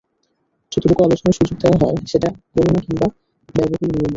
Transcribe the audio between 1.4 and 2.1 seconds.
দেওয়া হয়,